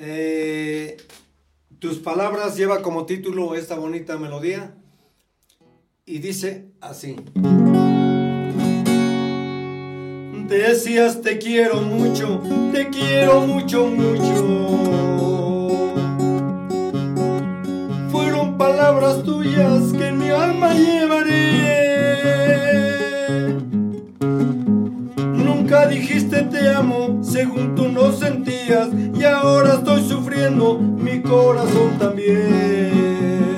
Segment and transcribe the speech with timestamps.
[0.00, 0.96] Eh,
[1.80, 4.76] tus palabras lleva como título esta bonita melodía
[6.06, 7.16] y dice así.
[10.46, 12.40] Decías te quiero mucho,
[12.72, 14.44] te quiero mucho, mucho.
[18.12, 20.97] Fueron palabras tuyas que mi alma llevaré.
[26.28, 28.88] Dijiste te amo, según tú no sentías,
[29.18, 33.48] y ahora estoy sufriendo, mi corazón también.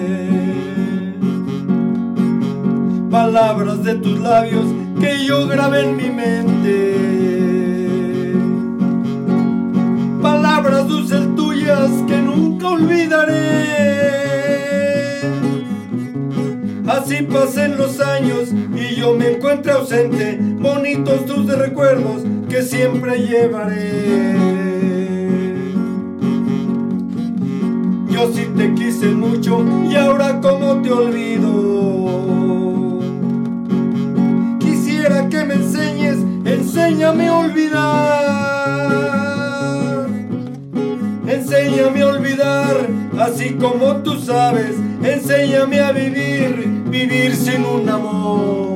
[3.11, 4.65] Palabras de tus labios
[5.01, 6.97] que yo grabé en mi mente.
[10.23, 13.71] Palabras dulces tuyas que nunca olvidaré.
[16.87, 20.39] Así pasen los años y yo me encuentro ausente.
[20.41, 24.35] Bonitos tus recuerdos que siempre llevaré.
[28.11, 32.11] Yo sí te quise mucho y ahora como te olvido
[35.31, 38.01] que me enseñes, enséñame a olvidar.
[41.27, 42.89] Enséñame a olvidar,
[43.19, 48.70] así como tú sabes, enséñame a vivir, vivir sin un amor.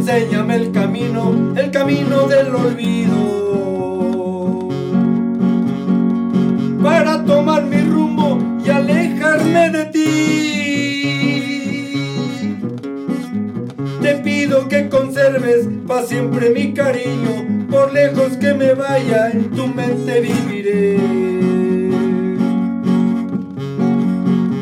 [0.00, 3.18] Enséñame el camino, el camino del olvido.
[6.82, 10.30] Para tomar mi rumbo y alejarme de ti.
[14.68, 20.98] que conserves pa' siempre mi cariño, por lejos que me vaya, en tu mente viviré.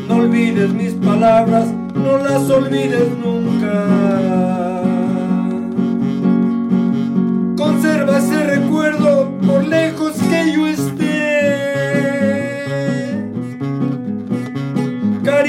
[0.07, 4.18] No olvides mis palabras, no las olvides nunca.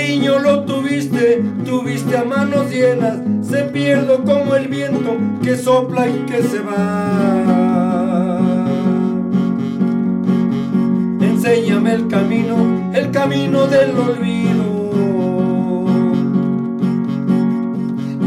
[0.01, 6.25] Cariño lo tuviste, tuviste a manos llenas se pierdo como el viento que sopla y
[6.25, 8.41] que se va.
[11.21, 14.65] Enséñame el camino, el camino del olvido.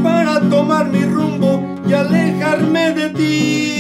[0.04, 1.60] Para tomar mi rumbo
[1.90, 3.74] y alejarme de ti.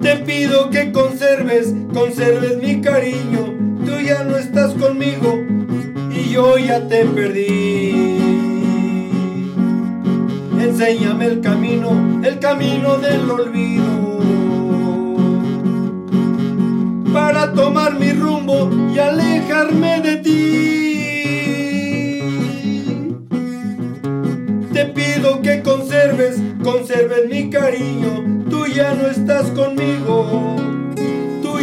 [0.00, 3.55] Te pido que conserves, conserves mi cariño.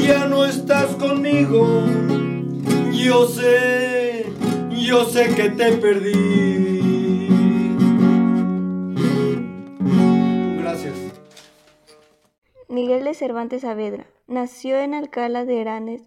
[0.05, 1.83] Ya no estás conmigo.
[2.91, 4.03] Yo sé
[4.83, 6.11] yo sé que te perdí.
[10.59, 10.93] Gracias.
[12.67, 16.01] Miguel de Cervantes Saavedra nació en Alcalá de Henares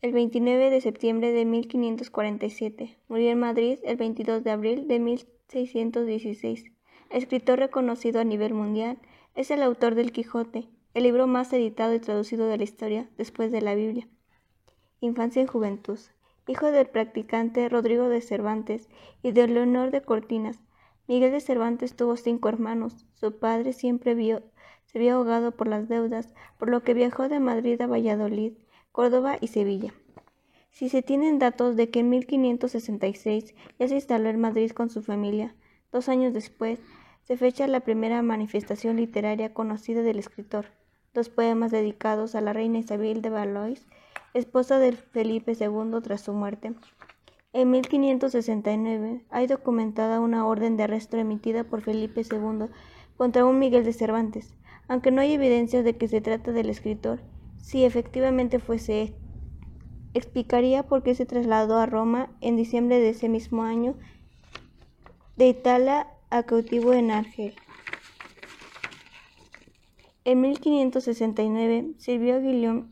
[0.00, 2.96] el 29 de septiembre de 1547.
[3.08, 6.64] Murió en Madrid el 22 de abril de 1616.
[7.10, 8.98] Escritor reconocido a nivel mundial,
[9.34, 13.52] es el autor del Quijote, el libro más editado y traducido de la historia después
[13.52, 14.08] de la Biblia.
[15.00, 15.98] Infancia y juventud
[16.46, 18.88] hijo del practicante Rodrigo de Cervantes
[19.22, 20.58] y de Leonor de Cortinas.
[21.06, 23.06] Miguel de Cervantes tuvo cinco hermanos.
[23.14, 24.14] Su padre siempre
[24.84, 28.52] se vio ahogado por las deudas, por lo que viajó de Madrid a Valladolid,
[28.92, 29.92] Córdoba y Sevilla.
[30.70, 35.02] Si se tienen datos de que en 1566 ya se instaló en Madrid con su
[35.02, 35.54] familia,
[35.92, 36.80] dos años después
[37.22, 40.66] se fecha la primera manifestación literaria conocida del escritor,
[41.14, 43.86] dos poemas dedicados a la reina Isabel de Valois
[44.34, 46.74] esposa de Felipe II tras su muerte.
[47.52, 52.66] En 1569 hay documentada una orden de arresto emitida por Felipe II
[53.16, 54.54] contra un Miguel de Cervantes,
[54.88, 57.20] aunque no hay evidencia de que se trata del escritor.
[57.62, 59.14] Si efectivamente fuese,
[60.14, 63.94] explicaría por qué se trasladó a Roma en diciembre de ese mismo año
[65.36, 67.54] de Italia a cautivo en Argel.
[70.26, 72.86] En 1569 sirvió a Guillaume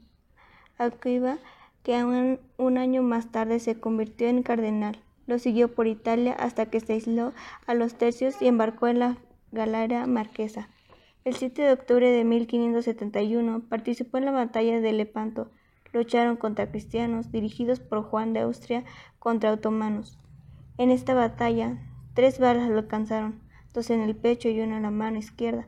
[0.77, 1.39] Aquiva,
[1.83, 5.01] que un, año más tarde se convirtió en cardenal.
[5.27, 7.33] Lo siguió por Italia hasta que se aisló
[7.67, 9.17] a los tercios y embarcó en la
[9.51, 10.69] galera marquesa.
[11.25, 15.51] El 7 de octubre de 1571 participó en la batalla de Lepanto.
[15.95, 18.85] Lucharon contra cristianos dirigidos por Juan de Austria
[19.19, 20.19] contra otomanos.
[20.77, 21.79] En esta batalla,
[22.13, 23.41] tres balas lo alcanzaron,
[23.73, 25.67] dos en el pecho y una en la mano izquierda,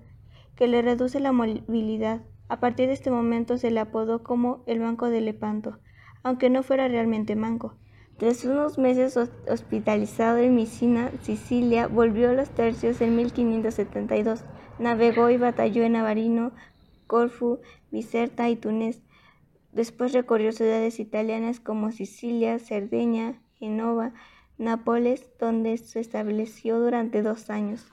[0.56, 2.22] que le reduce la movilidad.
[2.48, 5.78] A partir de este momento se le apodó como el Banco de Lepanto,
[6.22, 7.74] aunque no fuera realmente manco.
[8.18, 14.44] Tras unos meses hospitalizado en Messina, Sicilia, volvió a los tercios en 1572.
[14.78, 16.52] Navegó y batalló en Avarino,
[17.08, 17.58] Corfu,
[17.90, 19.02] Biserta y Túnez.
[19.72, 24.12] Después recorrió ciudades italianas como Sicilia, Cerdeña, Genova,
[24.58, 27.84] Nápoles, donde se estableció durante dos años.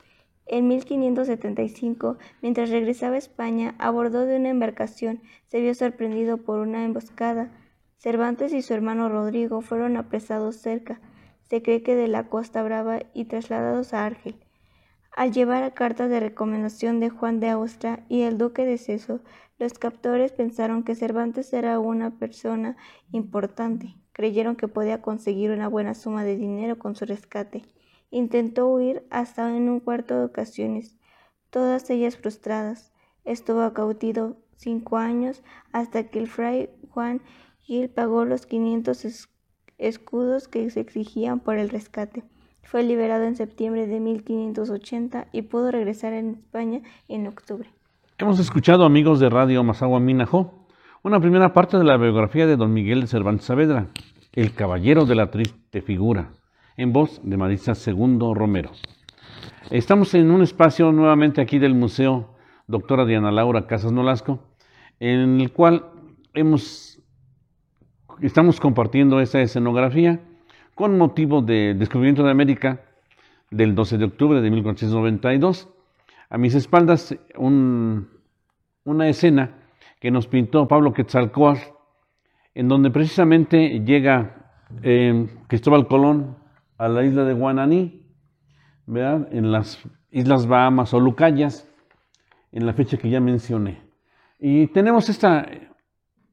[0.51, 6.59] En 1575, mientras regresaba a España, a bordo de una embarcación, se vio sorprendido por
[6.59, 7.49] una emboscada.
[7.99, 10.99] Cervantes y su hermano Rodrigo fueron apresados cerca,
[11.43, 14.35] se cree que de la Costa Brava, y trasladados a Argel.
[15.15, 19.21] Al llevar cartas de recomendación de Juan de Austria y el duque de Ceso,
[19.57, 22.75] los captores pensaron que Cervantes era una persona
[23.13, 23.95] importante.
[24.11, 27.63] Creyeron que podía conseguir una buena suma de dinero con su rescate.
[28.11, 30.97] Intentó huir hasta en un cuarto de ocasiones,
[31.49, 32.91] todas ellas frustradas.
[33.23, 37.21] Estuvo cautivo cinco años hasta que el fray Juan
[37.61, 39.29] Gil pagó los 500
[39.77, 42.23] escudos que se exigían por el rescate.
[42.63, 47.69] Fue liberado en septiembre de 1580 y pudo regresar en España en octubre.
[48.17, 50.67] Hemos escuchado, amigos de Radio Mazagua Minajo,
[51.01, 53.87] una primera parte de la biografía de don Miguel de Cervantes Saavedra,
[54.33, 56.31] el caballero de la triste figura
[56.77, 58.71] en voz de Marisa Segundo Romero.
[59.69, 62.35] Estamos en un espacio nuevamente aquí del Museo
[62.67, 64.39] Doctora Diana Laura Casas Nolasco,
[64.99, 65.85] en el cual
[66.33, 66.99] hemos,
[68.21, 70.21] estamos compartiendo esta escenografía
[70.75, 72.81] con motivo del descubrimiento de América
[73.49, 75.69] del 12 de octubre de 1492.
[76.29, 79.57] A mis espaldas una escena
[79.99, 81.61] que nos pintó Pablo Quetzalcóatl,
[82.55, 86.40] en donde precisamente llega eh, Cristóbal Colón
[86.81, 88.01] a la isla de Guananí,
[88.87, 89.27] ¿verdad?
[89.31, 91.69] en las Islas Bahamas o Lucayas,
[92.51, 93.83] en la fecha que ya mencioné.
[94.39, 95.47] Y tenemos esta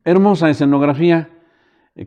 [0.05, 1.29] hermosa escenografía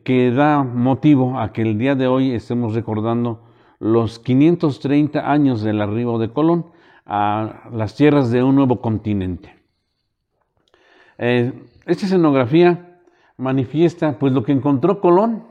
[0.04, 3.44] que da motivo a que el día de hoy estemos recordando
[3.78, 6.66] los 530 años del arribo de Colón
[7.06, 9.54] a las tierras de un nuevo continente.
[11.20, 11.54] Eh,
[11.86, 13.02] esta escenografía
[13.38, 15.51] manifiesta pues lo que encontró Colón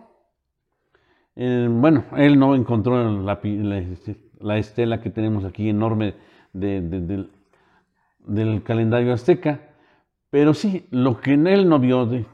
[1.37, 6.15] bueno, él no encontró la, estela que tenemos aquí enorme
[6.53, 7.31] del,
[8.65, 9.61] calendario azteca,
[10.31, 12.27] pero sí, lo que él no vio de,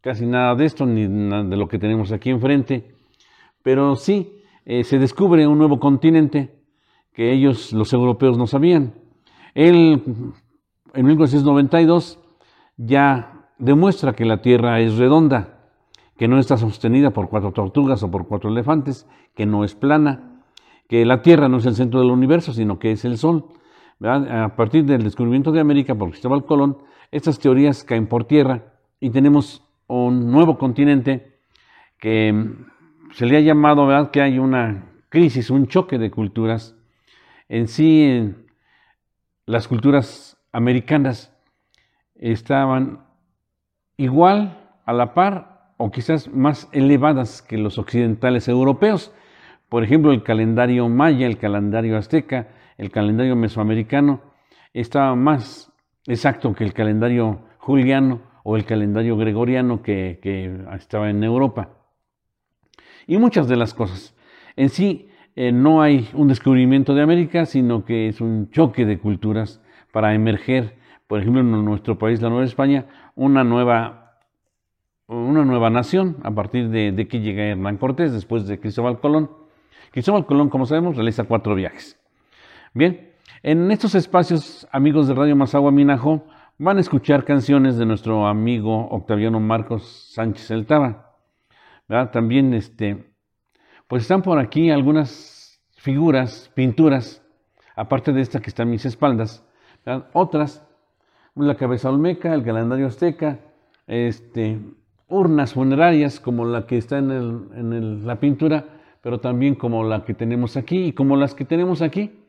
[0.00, 2.94] casi nada de esto, ni de lo que tenemos aquí enfrente,
[3.62, 4.32] pero sí
[4.64, 6.54] eh, se descubre un nuevo continente
[7.12, 8.94] que ellos, los europeos, no sabían.
[9.54, 10.02] Él,
[10.94, 12.18] en 1992,
[12.76, 15.57] ya demuestra que la Tierra es redonda
[16.18, 20.42] que no está sostenida por cuatro tortugas o por cuatro elefantes, que no es plana,
[20.88, 23.46] que la Tierra no es el centro del universo, sino que es el Sol.
[24.00, 26.78] A partir del descubrimiento de América por Cristóbal Colón,
[27.12, 31.38] estas teorías caen por tierra y tenemos un nuevo continente
[31.98, 34.10] que mm, se le ha llamado, ¿verdad?
[34.10, 36.76] que hay una crisis, un choque de culturas.
[37.48, 38.34] En sí,
[39.46, 41.32] las culturas americanas
[42.14, 43.06] estaban
[43.96, 49.14] igual, a la par o quizás más elevadas que los occidentales europeos.
[49.68, 54.20] Por ejemplo, el calendario maya, el calendario azteca, el calendario mesoamericano
[54.74, 55.72] estaba más
[56.06, 60.20] exacto que el calendario juliano o el calendario gregoriano que,
[60.74, 61.70] estaba en Europa.
[63.06, 64.14] Y muchas de las cosas.
[64.56, 68.98] En sí, eh, no hay un descubrimiento de América, sino que es un choque de
[68.98, 73.97] culturas para emerger, por ejemplo, en nuestro país, la Nueva España, una nueva
[75.08, 79.30] una nueva nación a partir de, que llega Hernán Cortés, después de Cristóbal Colón.
[79.90, 81.98] Cristóbal Colón, como sabemos, realiza cuatro viajes.
[82.74, 86.24] Bien, en estos espacios, amigos de Radio Mazagua Minajo,
[86.58, 90.66] van a escuchar canciones de nuestro amigo Octaviano Marcos Sánchez El
[92.12, 93.12] También, este,
[93.86, 97.24] pues están por aquí algunas figuras, pinturas,
[97.74, 99.42] aparte de esta que está a mis espaldas,
[100.12, 100.66] otras,
[101.34, 103.38] la cabeza olmeca, el calendario azteca,
[103.86, 104.60] este,
[105.08, 108.66] urnas funerarias como la que está en, la pintura,
[109.00, 112.20] pero también como la que tenemos aquí y como las que tenemos aquí.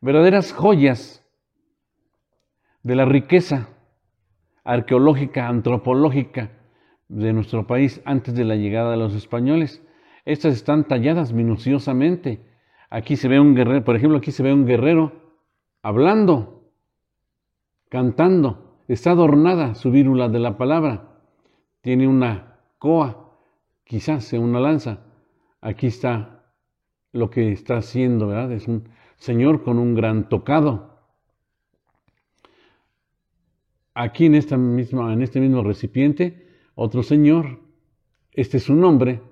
[0.00, 1.24] Verdaderas joyas
[2.82, 3.68] de la riqueza
[4.64, 6.50] arqueológica, antropológica
[7.08, 9.82] de nuestro país antes de la llegada de los españoles.
[10.24, 12.46] Estas están talladas minuciosamente.
[12.90, 15.12] Aquí se ve un guerrero, por ejemplo, aquí se ve un guerrero
[15.82, 16.70] hablando,
[17.90, 18.82] cantando.
[18.88, 21.07] Está adornada su vírula de la palabra
[21.88, 23.32] tiene una coa,
[23.82, 25.06] quizás sea una lanza.
[25.62, 26.52] Aquí está
[27.12, 28.52] lo que está haciendo, ¿verdad?
[28.52, 31.00] Es un señor con un gran tocado.
[33.94, 37.58] aquí en, en este mismo recipiente, otro señor,
[38.32, 39.22] este es su nombre,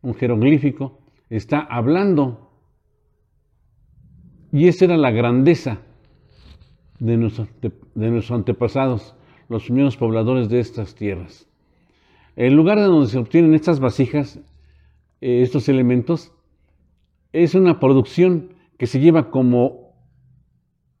[0.00, 2.50] un jeroglífico, está hablando.
[4.52, 5.82] Y esa era la grandeza
[6.98, 7.18] de
[7.94, 9.14] de nuestros antepasados,
[9.50, 11.47] los primeros pobladores de estas tierras.
[12.38, 14.38] El lugar de donde se obtienen estas vasijas,
[15.20, 16.32] eh, estos elementos,
[17.32, 19.96] es una producción que se lleva como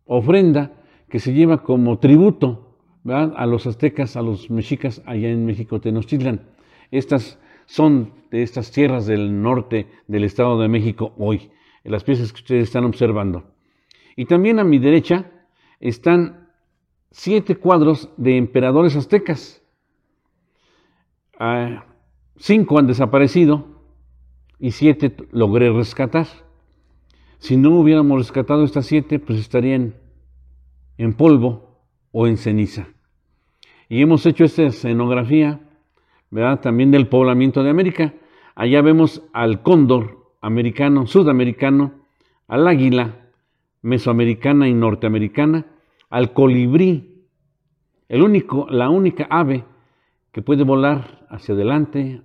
[0.04, 0.72] ofrenda,
[1.08, 6.40] que se lleva como tributo a los aztecas, a los mexicas allá en México, Tenochtitlan.
[6.90, 11.52] Estas son de estas tierras del norte del Estado de México hoy,
[11.84, 13.44] las piezas que ustedes están observando.
[14.16, 15.30] Y también a mi derecha
[15.78, 16.48] están
[17.12, 19.62] siete cuadros de emperadores aztecas.
[21.38, 21.84] Ah,
[22.36, 23.64] cinco han desaparecido
[24.58, 26.26] y siete logré rescatar.
[27.38, 29.94] Si no hubiéramos rescatado estas siete, pues estarían
[30.96, 31.78] en polvo
[32.10, 32.88] o en ceniza.
[33.88, 35.60] Y hemos hecho esta escenografía,
[36.30, 36.60] ¿verdad?
[36.60, 38.14] También del poblamiento de América.
[38.56, 41.92] Allá vemos al cóndor americano, sudamericano,
[42.48, 43.30] al águila
[43.82, 45.66] mesoamericana y norteamericana,
[46.10, 47.26] al colibrí,
[48.08, 49.64] el único, la única ave
[50.32, 52.22] que puede volar hacia adelante,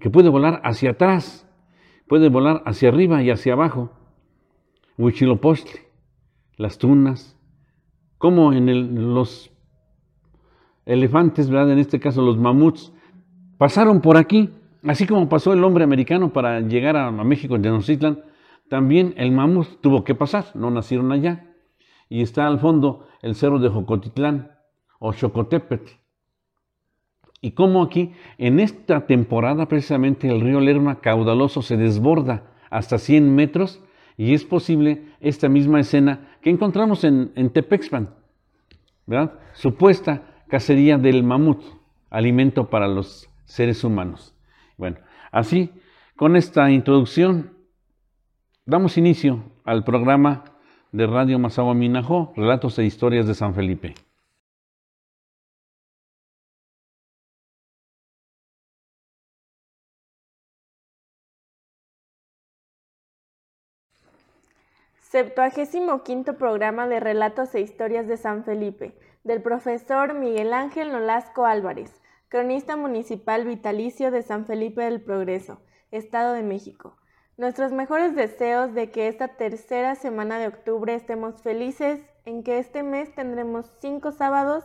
[0.00, 1.48] que puede volar hacia atrás,
[2.08, 3.92] puede volar hacia arriba y hacia abajo.
[4.98, 5.80] Huichilopochtli,
[6.56, 7.38] las tunas,
[8.18, 9.50] como en los
[10.86, 11.72] elefantes, ¿verdad?
[11.72, 12.92] En este caso los mamuts,
[13.58, 14.50] pasaron por aquí,
[14.84, 18.22] así como pasó el hombre americano para llegar a, México en Tenochtitlan,
[18.68, 21.54] también el mamut tuvo que pasar, no nacieron allá.
[22.08, 24.52] Y está al fondo el cerro de Jocotitlán
[24.98, 26.01] o Chocotepetl.
[27.44, 33.34] Y como aquí, en esta temporada precisamente el río Lerma caudaloso se desborda hasta 100
[33.34, 33.82] metros
[34.16, 38.14] y es posible esta misma escena que encontramos en, Tepexpan,
[39.06, 39.40] ¿verdad?
[39.54, 41.60] Supuesta cacería del mamut,
[42.10, 44.36] alimento para los seres humanos.
[44.78, 44.98] Bueno,
[45.32, 45.70] así,
[46.14, 47.54] con esta introducción,
[48.64, 50.44] damos inicio al programa
[50.92, 53.94] de Radio Masagua Minajó, Relatos e Historias de San Felipe.
[65.12, 71.44] Septuagésimo quinto programa de Relatos e Historias de San Felipe, del profesor Miguel Ángel Nolasco
[71.44, 72.00] Álvarez,
[72.30, 76.96] cronista municipal vitalicio de San Felipe del Progreso, Estado de México.
[77.36, 82.82] Nuestros mejores deseos de que esta tercera semana de octubre estemos felices, en que este
[82.82, 84.64] mes tendremos cinco sábados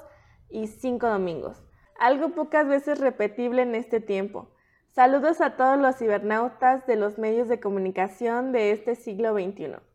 [0.49, 1.61] y cinco domingos,
[1.99, 4.47] algo pocas veces repetible en este tiempo.
[4.93, 9.86] Saludos a todos los cibernautas de los medios de comunicación de este siglo XXI.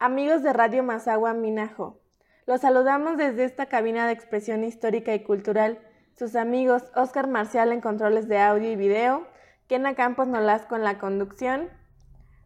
[0.00, 1.98] Amigos de Radio Mazagua Minajo,
[2.46, 5.80] los saludamos desde esta cabina de expresión histórica y cultural.
[6.16, 9.26] Sus amigos Oscar Marcial en controles de audio y video,
[9.66, 11.68] Kena Campos Nolasco en la conducción,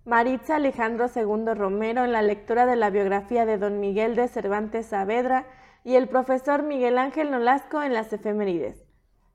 [0.07, 4.87] Maritza Alejandro II Romero en la lectura de la biografía de Don Miguel de Cervantes
[4.87, 5.45] Saavedra
[5.85, 8.83] y el profesor Miguel Ángel Nolasco en las efemérides.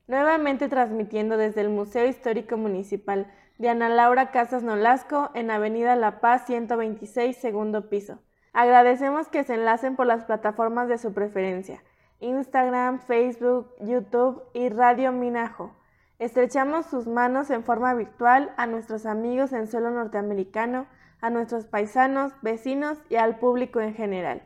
[0.07, 6.19] Nuevamente transmitiendo desde el Museo Histórico Municipal de Ana Laura Casas Nolasco en Avenida La
[6.19, 8.19] Paz 126, segundo piso.
[8.53, 11.83] Agradecemos que se enlacen por las plataformas de su preferencia,
[12.19, 15.75] Instagram, Facebook, YouTube y Radio Minajo.
[16.19, 20.87] Estrechamos sus manos en forma virtual a nuestros amigos en suelo norteamericano,
[21.21, 24.43] a nuestros paisanos, vecinos y al público en general.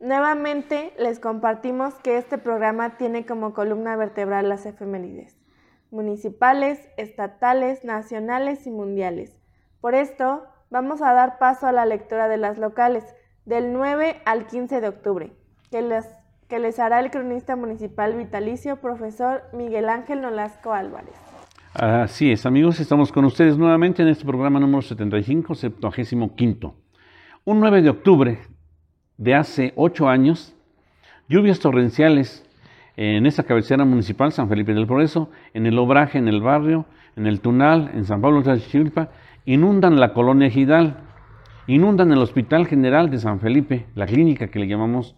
[0.00, 5.43] Nuevamente les compartimos que este programa tiene como columna vertebral las efemérides
[5.94, 9.38] municipales, estatales, nacionales y mundiales.
[9.80, 13.04] Por esto, vamos a dar paso a la lectura de las locales
[13.46, 15.32] del 9 al 15 de octubre,
[15.70, 16.04] que les,
[16.48, 21.14] que les hará el cronista municipal vitalicio, profesor Miguel Ángel Nolasco Álvarez.
[21.74, 26.74] Así es, amigos, estamos con ustedes nuevamente en este programa número 75, 75.
[27.44, 28.38] Un 9 de octubre
[29.16, 30.54] de hace ocho años,
[31.28, 32.44] lluvias torrenciales
[32.96, 36.86] en esta cabecera municipal, San Felipe del Progreso, en el Obraje, en el barrio,
[37.16, 39.10] en el Tunal, en San Pablo de Chilpa,
[39.44, 40.98] inundan la colonia Gidal,
[41.66, 45.16] inundan el Hospital General de San Felipe, la clínica que le llamamos,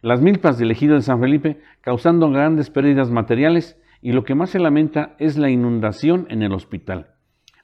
[0.00, 4.50] las milpas del ejido de San Felipe, causando grandes pérdidas materiales y lo que más
[4.50, 7.14] se lamenta es la inundación en el hospital.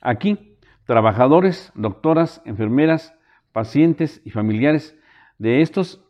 [0.01, 3.15] Aquí, trabajadores, doctoras, enfermeras,
[3.53, 4.97] pacientes y familiares
[5.39, 6.05] de estos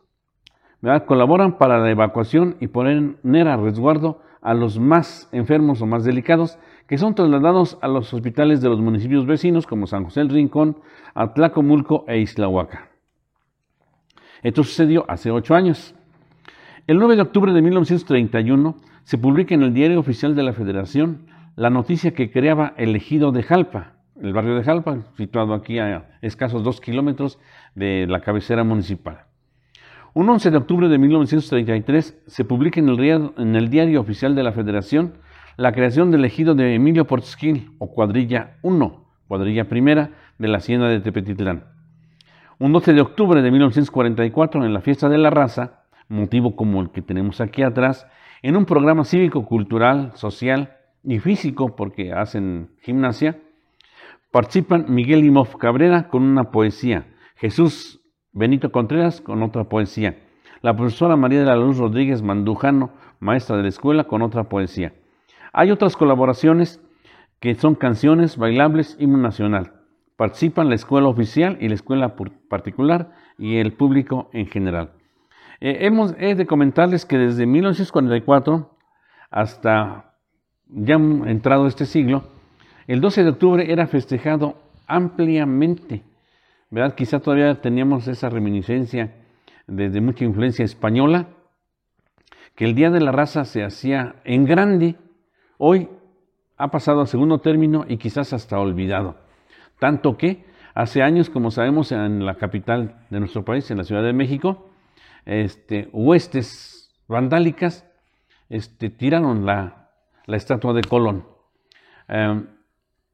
[1.06, 6.58] colaboran para la evacuación y poner a resguardo a los más enfermos o más delicados
[6.87, 10.78] que son trasladados a los hospitales de los municipios vecinos como San José del Rincón,
[11.14, 12.88] Atlacomulco e Islahuaca.
[14.42, 15.94] Esto sucedió hace ocho años.
[16.87, 21.26] El 9 de octubre de 1931 se publica en el Diario Oficial de la Federación
[21.56, 26.18] la noticia que creaba el ejido de Jalpa, el barrio de Jalpa, situado aquí a
[26.23, 27.38] escasos dos kilómetros
[27.75, 29.27] de la cabecera municipal.
[30.18, 32.88] Un 11 de octubre de 1933 se publica en
[33.54, 35.12] el, Diario Oficial de la Federación
[35.56, 40.88] la creación del ejido de Emilio Portesquil, o cuadrilla 1, cuadrilla primera de la hacienda
[40.88, 41.66] de Tepetitlán.
[42.58, 46.90] Un 12 de octubre de 1944, en la fiesta de la raza, motivo como el
[46.90, 48.04] que tenemos aquí atrás,
[48.42, 53.38] en un programa cívico, cultural, social y físico, porque hacen gimnasia,
[54.32, 57.06] participan Miguel Imov Cabrera con una poesía,
[57.37, 57.98] Jesús
[58.32, 60.18] Benito Contreras con otra poesía,
[60.61, 64.92] la profesora María de la Luz Rodríguez Mandujano, maestra de la escuela, con otra poesía.
[65.52, 66.80] Hay otras colaboraciones
[67.40, 69.73] que son canciones, bailables, himno nacional.
[70.16, 72.16] Participan la escuela oficial y la escuela
[72.49, 74.92] particular y el público en general.
[75.61, 78.76] Eh, hemos, he de comentarles que desde 1944
[79.30, 80.14] hasta
[80.68, 82.25] ya entrado este siglo,
[82.87, 84.56] el 12 de octubre era festejado
[84.87, 86.02] ampliamente.
[86.70, 86.94] ¿Verdad?
[86.94, 89.14] Quizá todavía teníamos esa reminiscencia
[89.66, 91.28] desde mucha influencia española,
[92.54, 94.96] que el Día de la Raza se hacía en grande.
[95.58, 95.88] Hoy
[96.56, 99.16] ha pasado al segundo término y quizás hasta olvidado.
[99.78, 100.44] Tanto que
[100.75, 104.70] hace años, como sabemos, en la capital de nuestro país, en la Ciudad de México,
[105.25, 107.87] este, huestes vandálicas
[108.48, 109.90] este, tiraron la,
[110.26, 111.26] estatua de Colón.
[112.08, 112.46] Em,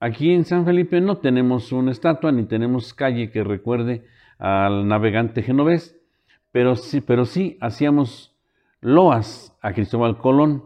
[0.05, 4.05] aquí en San Felipe no tenemos una estatua ni tenemos calle que recuerde
[4.39, 5.99] al navegante genovés,
[6.53, 8.37] pero sí, pero sí hacíamos
[8.83, 10.65] loas a Cristóbal Colón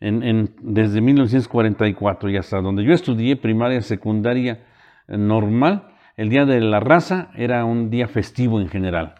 [0.00, 4.64] desde 1944 y hasta donde yo estudié primaria, secundaria
[5.08, 9.16] eh, normal, el Día de la Raza era un día festivo en general.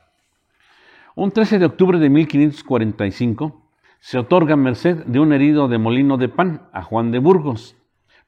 [1.17, 3.63] Un 13 de octubre de 1545
[4.01, 7.77] se otorga merced de un herido de molino de pan a Juan de Burgos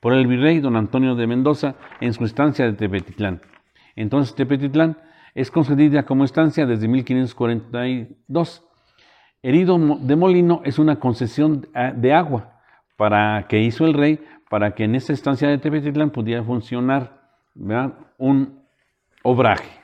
[0.06, 3.40] por el virrey don Antonio de Mendoza en su estancia de Tepetitlán.
[3.96, 4.96] Entonces Tepetitlán
[5.34, 8.62] es concedida como estancia desde 1542
[9.42, 12.60] herido de molino es una concesión ah, de agua
[12.96, 17.20] para que hizo el rey para que en esta estancia de Tepetitlán pudiera funcionar
[18.16, 18.62] un
[19.24, 19.80] obraje.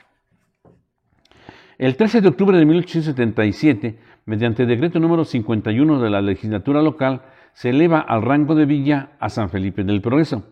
[1.77, 7.69] El 13 de octubre de 1877, mediante decreto número 51 de la legislatura local, se
[7.69, 10.43] eleva al rango de villa a San Felipe del Progreso.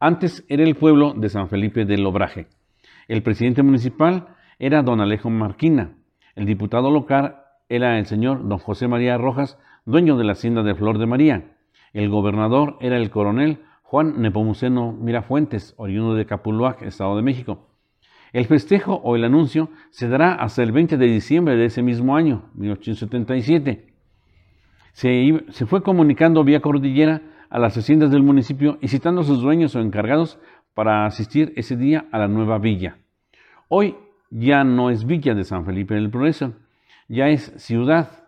[0.00, 2.48] Antes era el pueblo de San Felipe del Obraje.
[3.08, 5.92] El presidente municipal era don Alejo Marquina.
[6.34, 10.74] El diputado local era el señor don José María Rojas, dueño de la hacienda de
[10.74, 11.56] Flor de María.
[11.92, 17.68] El gobernador era el coronel Juan Nepomuceno Mirafuentes, oriundo de Capuluac, Estado de México.
[18.32, 22.16] El festejo o el anuncio se dará hasta el 20 de diciembre de ese mismo
[22.16, 23.95] año, 1877.
[24.96, 29.76] Se, fue comunicando vía cordillera a las haciendas del municipio y citando a sus dueños
[29.76, 30.38] o encargados
[30.72, 32.96] para asistir ese día a la nueva villa.
[33.68, 33.94] Hoy
[34.30, 36.54] ya no es villa de San Felipe del Progreso,
[37.08, 38.24] ya es ciudad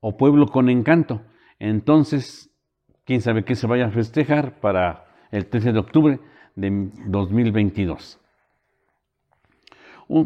[0.00, 1.22] o pueblo con encanto.
[1.58, 2.54] Entonces,
[3.06, 6.20] quién sabe qué se vaya a festejar para el 13 de octubre
[6.54, 8.20] de 2022.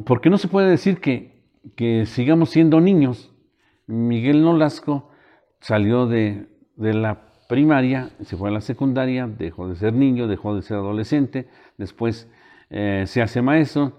[0.04, 1.44] Porque no se puede decir que,
[1.76, 3.32] que sigamos siendo niños.
[3.86, 5.13] Miguel Nolasco
[5.64, 6.46] salió de,
[6.76, 11.48] la primaria, se fue a la secundaria, dejó de ser niño, dejó de ser adolescente,
[11.78, 12.30] después
[12.70, 13.92] eh, se hace maestro,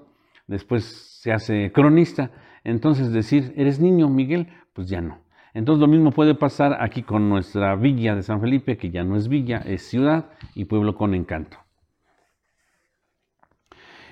[0.48, 2.32] después se hace cronista
[2.66, 5.20] entonces decir, eres niño, Miguel, pues ya no.
[5.54, 9.16] Entonces lo mismo puede pasar aquí con nuestra villa de San Felipe, que ya no
[9.16, 11.58] es villa, es ciudad y pueblo con encanto.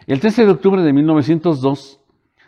[0.06, 2.00] El 13 de octubre de 1902,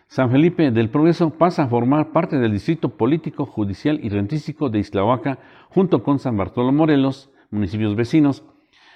[0.07, 4.79] San Felipe del Progreso pasa a formar parte del distrito político, judicial y rentístico de
[4.79, 5.39] Islahuaca,
[5.69, 8.43] junto con San Bartolo Morelos, municipios vecinos,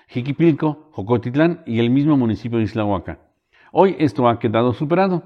[0.08, 3.20] Jiquipilco, Jocotitlán y el mismo municipio de Islahuaca.
[3.72, 5.24] Hoy esto ha quedado superado.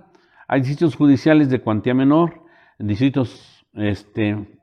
[0.47, 2.41] Hay distritos judiciales de cuantía menor,
[2.79, 4.59] distritos este,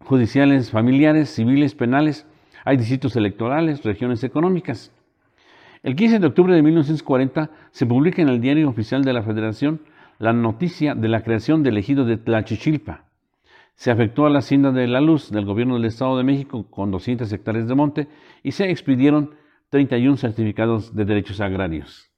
[0.00, 2.26] judiciales familiares, civiles, penales,
[2.64, 4.92] hay distritos electorales, regiones económicas.
[5.82, 9.80] El 15 de octubre de 1940 se publica en el Diario Oficial de la Federación
[10.18, 13.04] la noticia de la creación del ejido de Tlachichilpa.
[13.74, 16.90] Se afectó a la Hacienda de la Luz del Gobierno del Estado de México con
[16.90, 18.08] 200 hectáreas de monte
[18.42, 19.36] y se expidieron
[19.70, 22.10] 31 certificados de derechos agrarios.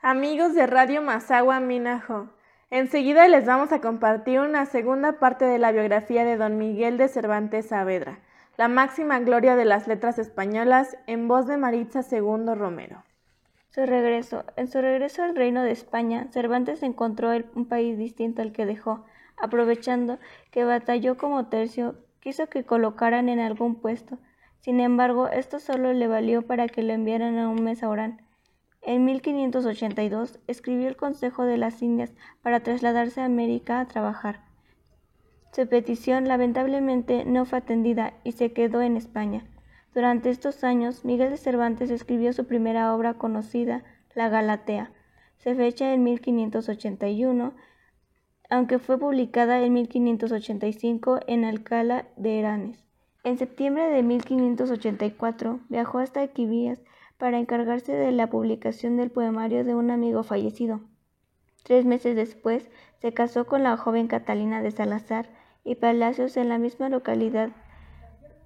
[0.00, 2.30] Amigos de Radio Mazagua Minajo,
[2.70, 7.08] enseguida les vamos a compartir una segunda parte de la biografía de don Miguel de
[7.08, 8.20] Cervantes Saavedra,
[8.56, 13.02] la máxima gloria de las letras españolas, en voz de Maritza Segundo Romero.
[13.74, 14.44] Su regreso.
[14.54, 19.04] En su regreso al reino de España, Cervantes encontró un país distinto al que dejó,
[19.36, 20.20] aprovechando
[20.52, 24.18] que batalló como tercio, quiso que colocaran en algún puesto.
[24.60, 28.22] Sin embargo, esto solo le valió para que lo enviaran a un mes a Orán.
[28.80, 34.44] En 1582 escribió el Consejo de las Indias para trasladarse a América a trabajar.
[35.50, 39.44] Su petición lamentablemente no fue atendida y se quedó en España.
[39.94, 44.90] Durante estos años, Miguel de Cervantes escribió su primera obra conocida, La Galatea.
[45.38, 47.54] Se fecha en 1581,
[48.50, 52.84] aunque fue publicada en 1585 en Alcalá de Henares.
[53.22, 56.80] En septiembre de 1584 viajó hasta Quivías
[57.16, 60.80] para encargarse de la publicación del poemario de un amigo fallecido.
[61.62, 62.68] Tres meses después
[63.00, 65.30] se casó con la joven Catalina de Salazar
[65.64, 67.50] y Palacios en la misma localidad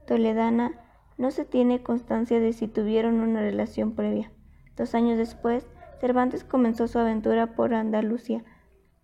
[0.07, 0.88] toledana.
[1.19, 4.31] No se tiene constancia de si tuvieron una relación previa.
[4.77, 5.67] Dos años después,
[6.01, 8.45] Cervantes comenzó su aventura por Andalucía.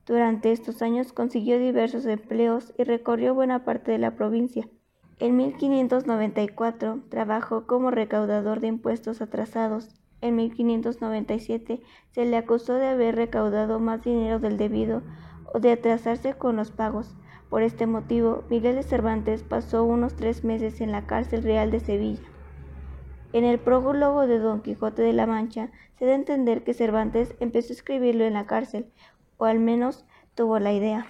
[0.06, 4.68] Durante estos años consiguió diversos empleos y recorrió buena parte de la provincia.
[5.18, 9.88] En 1594 trabajó como recaudador de impuestos atrasados.
[10.20, 15.02] En 1597 se le acusó de haber recaudado más dinero del debido
[15.52, 17.16] o de atrasarse con los pagos.
[17.54, 21.78] Por este motivo, Miguel de Cervantes pasó unos tres meses en la cárcel real de
[21.78, 22.28] Sevilla.
[23.32, 27.36] En el prólogo de Don Quijote de la Mancha se da a entender que Cervantes
[27.38, 28.90] empezó a escribirlo en la cárcel,
[29.36, 31.06] o al menos tuvo la idea.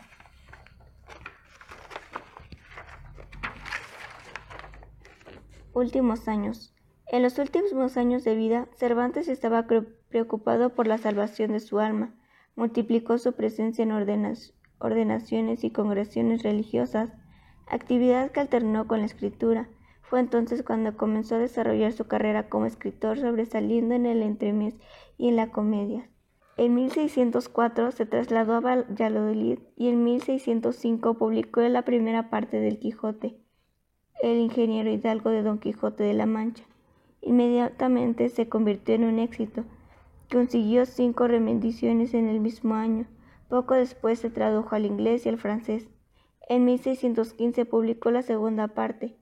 [5.72, 6.74] Últimos años.
[7.06, 9.66] En los últimos años de vida, Cervantes estaba
[10.10, 12.12] preocupado por la salvación de su alma.
[12.54, 13.92] Multiplicó su presencia en
[14.84, 17.12] ordenaciones y congregaciones religiosas,
[17.66, 19.68] actividad que alternó con la escritura.
[20.02, 24.74] Fue entonces cuando comenzó a desarrollar su carrera como escritor, sobresaliendo en el entremés
[25.18, 26.08] y en la comedia.
[26.56, 33.36] En 1604 se trasladó a Valladolid y en 1605 publicó la primera parte del Quijote
[34.24, 36.64] el ingeniero hidalgo de Don Quijote de la Mancha.
[37.20, 39.64] Inmediatamente se convirtió en un éxito.
[40.32, 43.06] Consiguió cinco remendiciones en el mismo año.
[43.54, 45.88] Poco después se tradujo al inglés y al francés.
[46.48, 49.16] En 1615 publicó la segunda parte,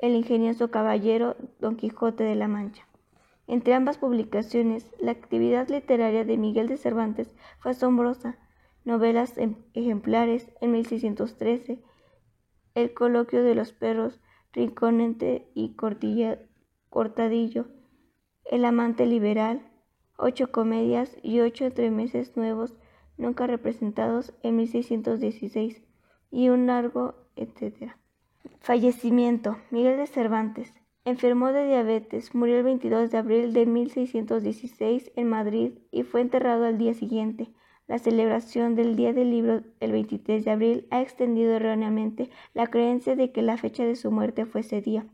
[0.00, 2.88] El ingenioso caballero Don Quijote de la Mancha.
[3.46, 8.38] Entre ambas publicaciones, la actividad literaria de Miguel de Cervantes fue asombrosa.
[8.86, 11.82] Novelas em, ejemplares en 1613,
[12.74, 14.18] El coloquio de los perros,
[14.54, 15.74] Rinconete y
[16.88, 17.66] Cortadillo,
[18.46, 19.60] El amante liberal,
[20.16, 22.74] ocho comedias y ocho entremeses nuevos
[23.16, 25.82] nunca representados en 1616
[26.30, 27.92] y un largo, etc.
[28.60, 29.56] Fallecimiento.
[29.70, 30.72] Miguel de Cervantes.
[31.04, 36.64] Enfermó de diabetes, murió el 22 de abril de 1616 en Madrid y fue enterrado
[36.64, 37.50] al día siguiente.
[37.86, 43.14] La celebración del Día del Libro el 23 de abril ha extendido erróneamente la creencia
[43.14, 45.04] de que la fecha de su muerte fue ese día.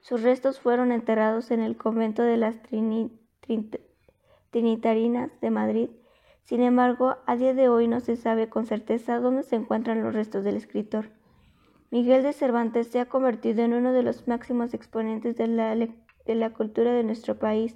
[0.00, 2.54] Sus restos fueron enterrados en el convento de las
[4.50, 5.90] Trinitarinas de Madrid.
[6.46, 10.14] Sin embargo, a día de hoy no se sabe con certeza dónde se encuentran los
[10.14, 11.10] restos del escritor.
[11.90, 16.34] Miguel de Cervantes se ha convertido en uno de los máximos exponentes de la, de
[16.36, 17.74] la cultura de nuestro país,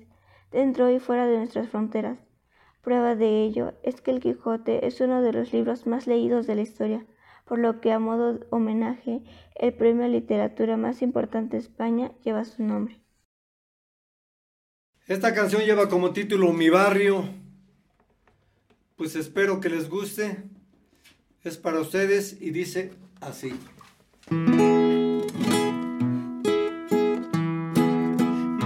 [0.53, 2.21] dentro y fuera de nuestras fronteras.
[2.81, 6.55] Prueba de ello es que El Quijote es uno de los libros más leídos de
[6.55, 7.05] la historia,
[7.47, 9.25] por lo que a modo de homenaje,
[9.57, 13.03] el premio a literatura más importante de España lleva su nombre.
[15.09, 17.40] Esta canción lleva como título Mi barrio.
[19.01, 20.43] Pues espero que les guste.
[21.43, 23.55] Es para ustedes y dice así.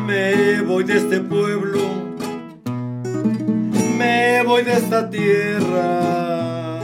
[0.04, 1.78] Me voy de este pueblo
[3.96, 6.80] me voy de esta tierra,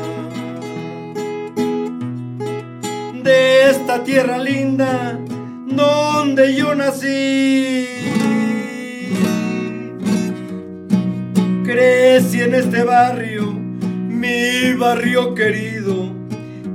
[3.25, 5.19] de esta tierra linda
[5.67, 7.89] donde yo nací.
[11.71, 13.30] Crecí en este barrio,
[14.21, 16.13] mi barrio querido,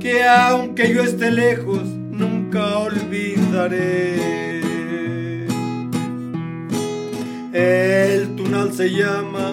[0.00, 4.16] que aunque yo esté lejos, nunca olvidaré.
[7.52, 9.52] El tunal se llama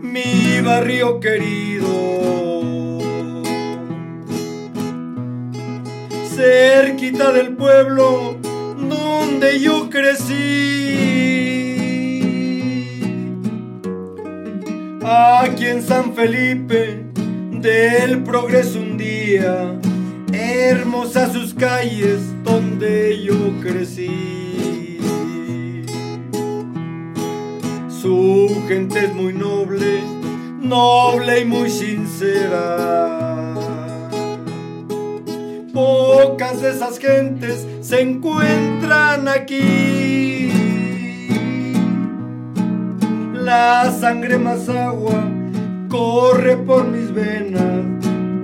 [0.00, 1.90] mi barrio querido.
[6.36, 8.36] Cerquita del pueblo
[8.88, 10.34] donde yo crecí.
[15.02, 17.03] Aquí en San Felipe
[17.64, 19.80] del progreso un día,
[20.34, 24.98] hermosas sus calles donde yo crecí.
[27.88, 30.02] Su gente es muy noble,
[30.60, 33.54] noble y muy sincera.
[35.72, 40.50] Pocas de esas gentes se encuentran aquí.
[43.32, 45.33] La sangre más agua
[45.94, 47.84] corre por mis venas,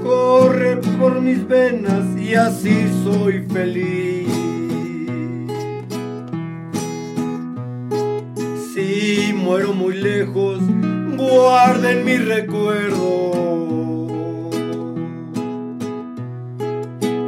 [0.04, 4.28] corre por mis venas y así soy feliz.
[8.72, 10.60] Si muero muy lejos,
[11.16, 13.32] guarden mi recuerdo.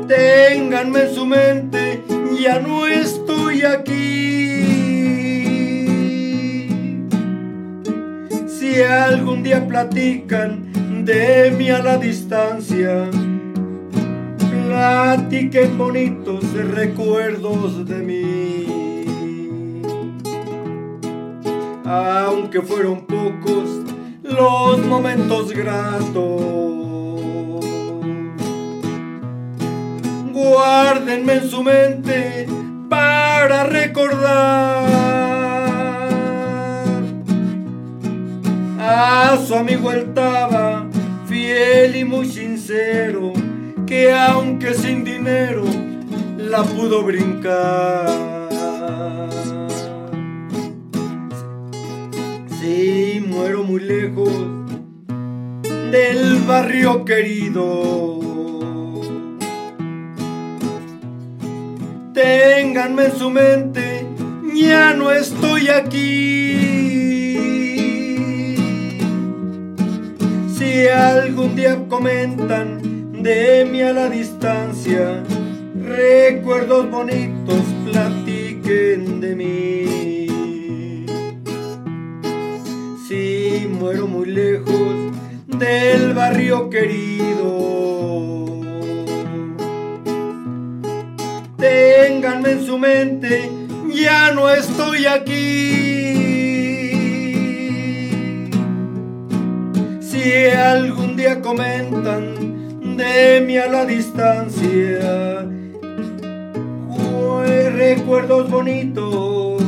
[0.06, 2.04] Ténganme en su mente,
[2.40, 4.01] ya no estoy aquí.
[8.72, 13.10] Si algún día platican de mí a la distancia,
[14.50, 19.04] platiquen bonitos recuerdos de mí.
[21.84, 23.68] Aunque fueron pocos
[24.22, 26.40] los momentos gratos.
[30.32, 32.48] Guárdenme en su mente
[32.88, 35.41] para recordar
[39.46, 40.86] su amigo el Taba,
[41.26, 43.32] fiel y muy sincero,
[43.86, 45.64] que aunque sin dinero
[46.38, 48.48] la pudo brincar.
[52.60, 54.32] Si muero muy lejos
[55.90, 58.20] del barrio querido.
[62.14, 64.06] Ténganme en su mente,
[64.54, 66.71] ya no estoy aquí.
[70.92, 75.22] Algún día comentan de mí a la distancia,
[75.74, 81.06] recuerdos bonitos platiquen de mí.
[83.08, 85.12] Si muero muy lejos
[85.46, 88.60] del barrio querido,
[91.56, 93.50] ténganme en su mente,
[93.94, 96.01] ya no estoy aquí.
[100.22, 105.48] Si algún día comentan de mí a la distancia,
[107.72, 109.60] recuerdos bonitos,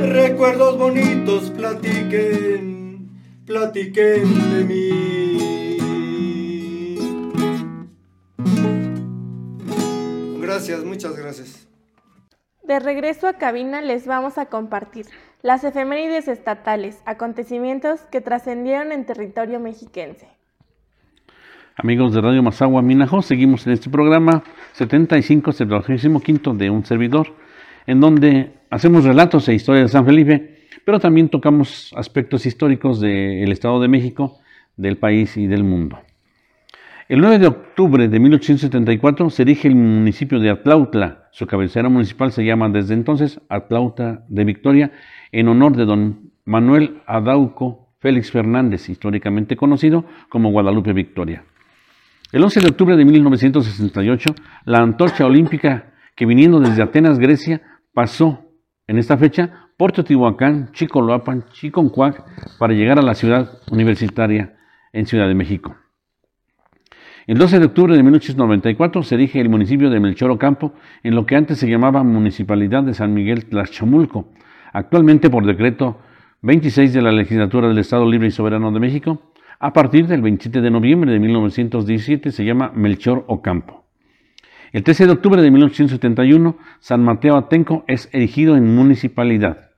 [0.00, 3.10] recuerdos bonitos, platiquen,
[3.44, 5.78] platiquen de mí.
[10.40, 11.68] Gracias, muchas gracias.
[12.62, 15.04] De regreso a cabina les vamos a compartir
[15.44, 20.26] las efemérides estatales, acontecimientos que trascendieron en territorio mexiquense.
[21.76, 27.34] Amigos de Radio Mazagua Minajo, seguimos en este programa 75, 75 de un servidor,
[27.86, 33.52] en donde hacemos relatos e historias de San Felipe, pero también tocamos aspectos históricos del
[33.52, 34.38] Estado de México,
[34.78, 35.98] del país y del mundo.
[37.06, 41.28] El 9 de octubre de 1874 se erige el municipio de Atlautla.
[41.32, 44.90] Su cabecera municipal se llama desde entonces Atlautla de Victoria
[45.30, 51.44] en honor de don Manuel Adauco Félix Fernández, históricamente conocido como Guadalupe Victoria.
[52.32, 57.60] El 11 de octubre de 1968, la antorcha olímpica que viniendo desde Atenas, Grecia,
[57.92, 58.46] pasó
[58.86, 62.24] en esta fecha por Teotihuacán, Chicoloapan, Chiconcuac,
[62.58, 64.56] para llegar a la ciudad universitaria
[64.94, 65.76] en Ciudad de México.
[67.26, 71.24] El 12 de octubre de 1894 se erige el municipio de Melchor Ocampo en lo
[71.24, 74.28] que antes se llamaba Municipalidad de San Miguel Tlachomulco,
[74.74, 76.00] Actualmente, por decreto
[76.42, 79.22] 26 de la Legislatura del Estado Libre y Soberano de México,
[79.60, 83.86] a partir del 27 de noviembre de 1917 se llama Melchor Ocampo.
[84.72, 89.70] El 13 de octubre de 1871, San Mateo Atenco es erigido en municipalidad.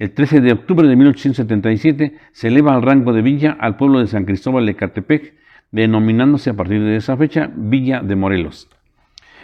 [0.00, 4.08] El 13 de octubre de 1877 se eleva al rango de villa al pueblo de
[4.08, 5.37] San Cristóbal de Catepec,
[5.70, 8.68] denominándose a partir de esa fecha Villa de Morelos.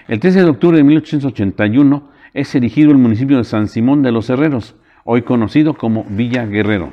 [0.08, 4.28] El 13 de octubre de 1881 es erigido el municipio de San Simón de los
[4.28, 6.92] Herreros, hoy conocido como Villa Guerrero.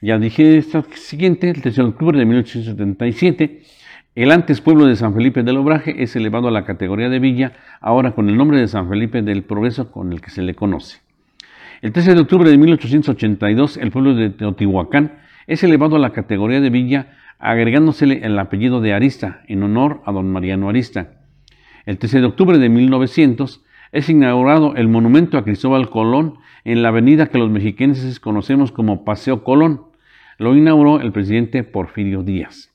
[0.00, 3.62] Ya dije esto siguiente, el 3 de octubre de 1877,
[4.16, 7.52] el antes pueblo de San Felipe del Obraje es elevado a la categoría de villa,
[7.80, 10.98] ahora con el nombre de San Felipe del Progreso con el que se le conoce.
[11.80, 16.60] El 13 de octubre de 1882, el pueblo de Teotihuacán es elevado a la categoría
[16.60, 21.22] de villa, agregándosele el apellido de Arista, en honor a don Mariano Arista.
[21.86, 26.88] El 13 de octubre de 1900 es inaugurado el monumento a Cristóbal Colón en la
[26.90, 29.86] avenida que los mexiquenses conocemos como Paseo Colón.
[30.38, 32.72] Lo inauguró el presidente Porfirio Díaz.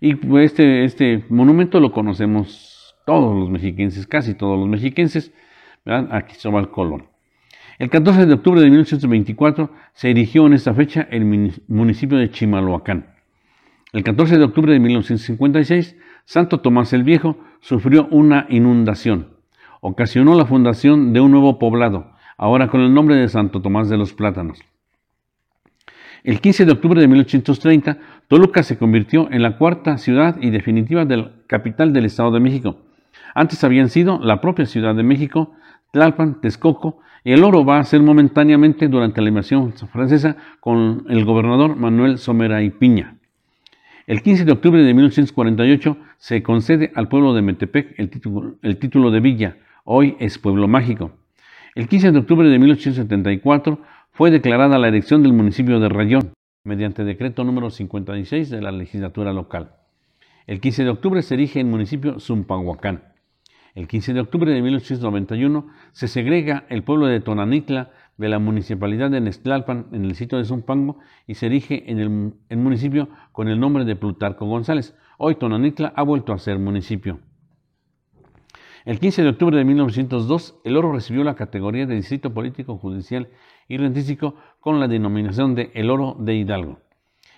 [0.00, 5.32] Y este, este monumento lo conocemos todos los mexiquenses, casi todos los mexiquenses,
[5.84, 7.08] a Cristóbal Colón.
[7.78, 11.24] El 14 de octubre de 1824 se erigió en esta fecha el
[11.68, 13.11] municipio de Chimalhuacán.
[13.92, 19.36] El 14 de octubre de 1956, Santo Tomás el Viejo sufrió una inundación.
[19.82, 23.98] Ocasionó la fundación de un nuevo poblado, ahora con el nombre de Santo Tomás de
[23.98, 24.58] los Plátanos.
[26.24, 31.04] El 15 de octubre de 1830, Toluca se convirtió en la cuarta ciudad y definitiva
[31.04, 32.78] del capital del Estado de México.
[33.34, 35.52] Antes habían sido la propia Ciudad de México,
[35.90, 41.26] Tlalpan, Texcoco, y el oro va a ser momentáneamente durante la invasión francesa con el
[41.26, 43.18] gobernador Manuel Somera y Piña.
[44.06, 49.20] El 15 de octubre de 1848 se concede al pueblo de Metepec el título, de
[49.20, 51.12] villa, hoy es pueblo mágico.
[51.76, 56.32] El 15 de octubre de 1874 fue declarada la elección del municipio de Rayón,
[56.64, 59.70] mediante decreto número 56 de la legislatura local.
[60.48, 63.04] El 15 de octubre se erige el municipio Zumpahuacán.
[63.76, 69.10] El 15 de octubre de 1891 se segrega el pueblo de Tonanitla de la municipalidad
[69.10, 73.48] de Nestlalpan en el sitio de Zumpango y se erige en el, el municipio con
[73.48, 74.94] el nombre de Plutarco González.
[75.18, 77.20] Hoy Tonanitla ha vuelto a ser municipio.
[78.84, 83.28] El 15 de octubre de 1902, el oro recibió la categoría de distrito político, judicial
[83.68, 86.80] y rentístico con la denominación de El Oro de Hidalgo.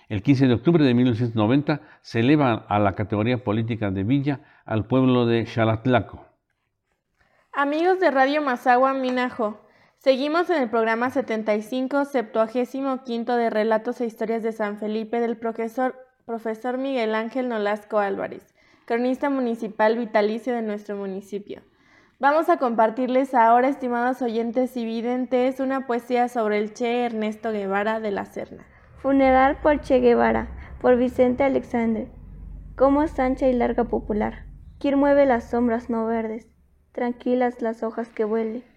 [0.09, 4.85] El 15 de octubre de 1990 se eleva a la categoría política de villa al
[4.85, 6.25] pueblo de Xalatlaco.
[7.53, 9.64] Amigos de Radio Mazagua Minajo,
[10.05, 15.95] seguimos en el programa 75, 75 de Relatos e Historias de San Felipe del profesor,
[16.27, 18.53] profesor Miguel Ángel Nolasco Álvarez
[18.85, 21.63] cronista municipal vitalicio de nuestro municipio.
[22.19, 27.99] Vamos a compartirles ahora, estimados oyentes y videntes, una poesía sobre el Che Ernesto Guevara
[27.99, 28.63] de la Serna.
[29.01, 30.49] Funeral por Che Guevara,
[30.81, 32.09] por Vicente Alexander.
[32.75, 34.45] Cómo es ancha y larga popular.
[34.77, 36.47] ¿Quién mueve las sombras no verdes?
[36.91, 38.74] Tranquilas las hojas que huelen.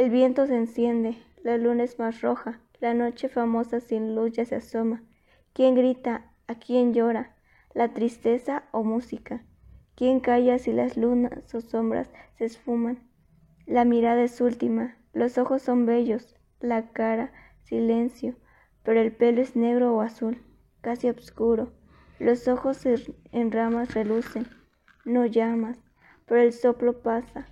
[0.00, 4.46] El viento se enciende, la luna es más roja, la noche famosa sin luz ya
[4.46, 5.02] se asoma.
[5.52, 6.32] ¿Quién grita?
[6.46, 7.36] ¿A quién llora?
[7.74, 9.44] la tristeza o música.
[9.96, 12.98] ¿Quién calla si las lunas o sombras se esfuman?
[13.66, 17.30] La mirada es última, los ojos son bellos, la cara,
[17.64, 18.36] silencio,
[18.82, 20.40] pero el pelo es negro o azul,
[20.80, 21.74] casi oscuro.
[22.18, 24.46] Los ojos en ramas relucen,
[25.04, 25.78] no llamas,
[26.24, 27.48] pero el soplo pasa,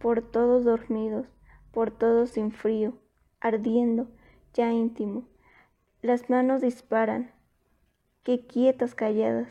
[0.00, 1.28] por todos dormidos,
[1.72, 2.94] por todos sin frío,
[3.40, 4.08] ardiendo,
[4.54, 5.24] ya íntimo.
[6.00, 7.32] Las manos disparan,
[8.22, 9.48] que quietas calladas,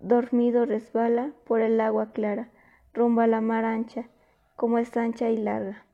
[0.00, 2.50] dormido resbala por el agua clara,
[2.92, 4.08] rumbo a la mar ancha,
[4.56, 5.84] como es ancha y larga.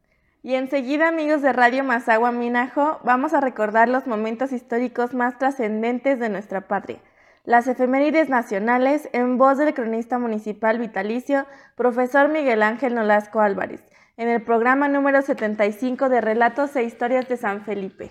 [0.42, 6.18] Y enseguida, amigos de Radio Mazagua Minajo, vamos a recordar los momentos históricos más trascendentes
[6.18, 6.98] de nuestra patria.
[7.44, 13.84] Las efemérides nacionales en voz del cronista municipal vitalicio, profesor Miguel Ángel Nolasco Álvarez,
[14.20, 18.10] en el programa número 75 de Relatos e Historias de San Felipe.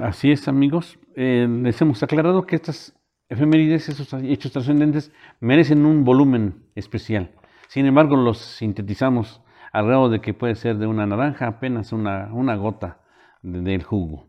[0.00, 0.96] Así es, amigos.
[1.16, 2.96] Eh, les hemos aclarado que estas
[3.28, 7.32] efemérides, esos hechos trascendentes, merecen un volumen especial.
[7.66, 12.32] Sin embargo, los sintetizamos al grado de que puede ser de una naranja apenas una,
[12.32, 13.00] una gota
[13.42, 14.28] del jugo.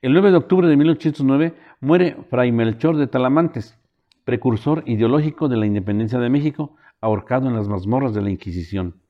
[0.00, 3.78] El 9 de octubre de 1809 muere Fray Melchor de Talamantes,
[4.24, 9.03] precursor ideológico de la independencia de México, ahorcado en las mazmorras de la Inquisición.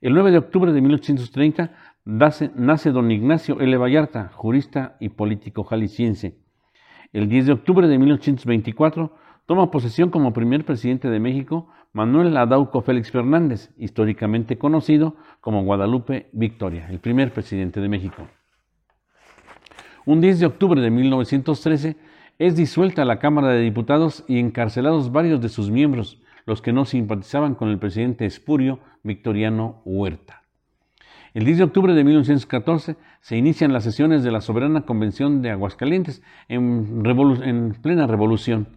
[0.00, 1.72] El 9 de octubre de 1830
[2.04, 3.76] nace, don Ignacio L.
[3.78, 6.38] Vallarta, jurista y político jalisciense.
[7.12, 9.14] El 10 de octubre de 1824
[9.46, 16.28] toma posesión como primer presidente de México Manuel Adauco Félix Fernández, históricamente conocido como Guadalupe
[16.32, 18.28] Victoria, el primer presidente de México.
[20.04, 21.96] Un 10 de octubre de 1913
[22.38, 26.84] es disuelta la Cámara de Diputados y encarcelados varios de sus miembros, los que no
[26.84, 30.42] simpatizaban con el presidente espurio Victoriano Huerta.
[31.34, 35.50] El 10 de octubre de 1914 se inician las sesiones de la Soberana Convención de
[35.50, 37.02] Aguascalientes en,
[37.82, 38.68] plena revolución.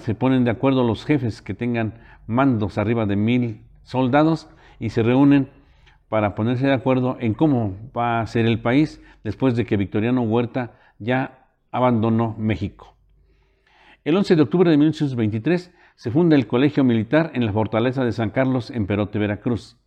[0.00, 1.94] Se ponen de acuerdo los jefes que tengan
[2.26, 5.48] mandos arriba de mil soldados y se reúnen
[6.10, 10.20] para ponerse de acuerdo en cómo va a ser el país después de que Victoriano
[10.20, 12.94] Huerta ya abandonó México.
[14.04, 18.12] El 11 de octubre de 1923 se funda el Colegio Militar en la fortaleza de
[18.12, 19.78] San Carlos en Perote, Veracruz.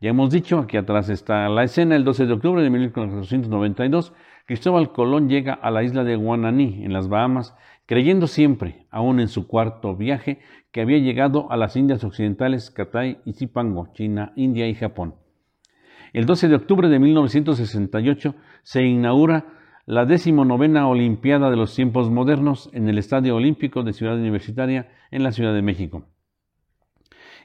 [0.00, 4.12] Ya hemos dicho, aquí atrás está la escena, el 12 de octubre de 1492,
[4.46, 9.28] Cristóbal Colón llega a la isla de Guananí, en las Bahamas, creyendo siempre, aún en
[9.28, 10.40] su cuarto viaje,
[10.72, 15.14] que había llegado a las Indias Occidentales, Catay y Zipango, China, India y Japón.
[16.12, 19.46] El 12 de octubre de 1968 se inaugura
[19.86, 25.24] la decimonovena Olimpiada de los Tiempos Modernos en el Estadio Olímpico de Ciudad Universitaria en
[25.24, 26.04] la Ciudad de México.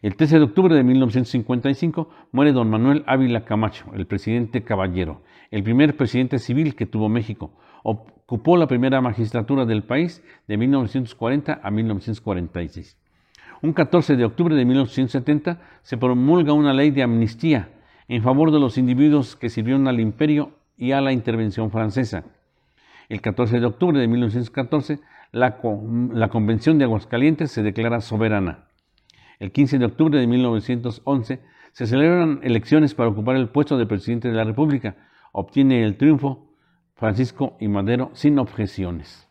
[0.04, 5.64] El 13 de octubre de 1955 muere don Manuel Ávila Camacho, el presidente caballero, el
[5.64, 7.58] primer presidente civil que tuvo México.
[7.82, 13.00] Ocupó la primera magistratura del país de 1940 a 1946.
[13.64, 17.72] Un 14 de octubre de 1970 se promulga una ley de amnistía
[18.08, 22.23] en favor de los individuos que sirvieron al imperio y a la intervención francesa.
[23.09, 24.99] El 14 de octubre de 1914,
[25.32, 25.59] la,
[26.13, 28.67] la Convención de Aguascalientes se declara soberana.
[29.39, 34.30] El 15 de octubre de 1911 se celebran elecciones para ocupar el puesto de presidente
[34.30, 34.95] de la República.
[35.32, 36.47] Obtiene el triunfo
[36.95, 39.28] Francisco y Madero sin objeciones.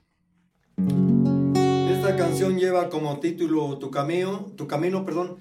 [1.91, 5.37] Esta canción lleva como título Tu camino, tu camino, perdón.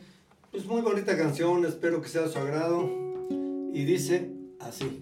[0.51, 2.89] Es muy bonita canción, espero que sea de su agrado.
[3.73, 5.01] Y dice así.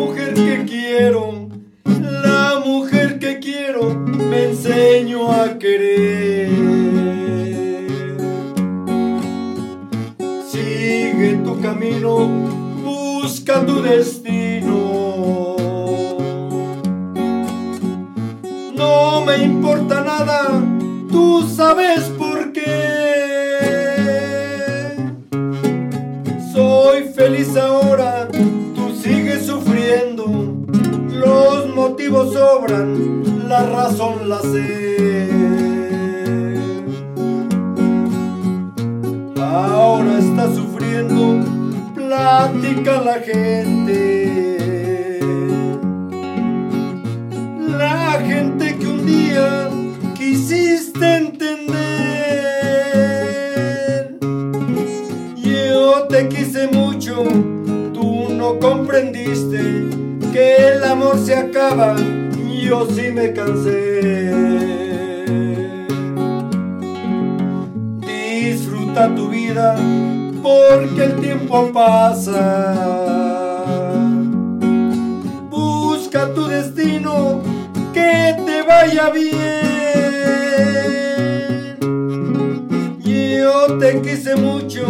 [84.35, 84.85] mucho,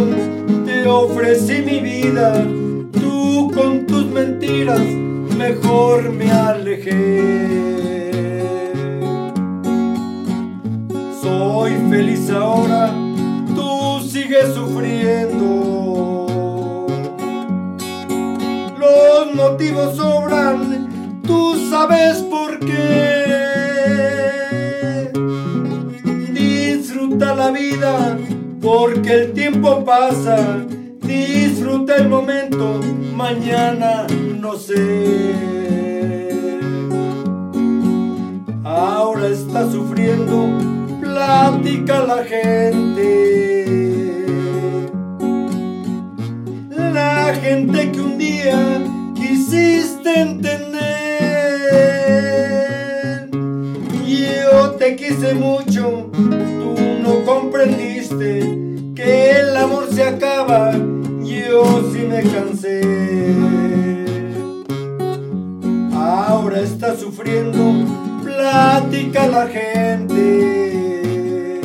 [0.64, 2.44] te ofrecí mi vida,
[2.92, 4.80] tú con tus mentiras
[5.36, 7.52] mejor me alejé.
[11.20, 12.94] Soy feliz ahora,
[13.56, 16.26] tú sigues sufriendo.
[18.78, 23.72] Los motivos sobran, tú sabes por qué.
[26.32, 28.16] Disfruta la vida,
[28.62, 30.64] porque el tiempo pasa.
[31.02, 32.80] Disfruta el momento,
[33.14, 34.06] mañana
[34.40, 35.34] no sé.
[38.64, 40.48] Ahora está sufriendo,
[41.00, 43.34] platica la gente.
[46.70, 48.80] La gente que un día
[49.14, 50.82] quisiste entender.
[54.06, 57.24] Yo te quise mucho, tú no
[58.94, 60.72] que el amor se acaba.
[61.22, 63.32] Yo sí me cansé
[66.42, 67.58] ahora está sufriendo,
[68.24, 71.60] platica la gente.